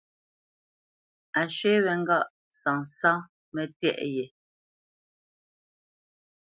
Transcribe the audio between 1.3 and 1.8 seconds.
A swe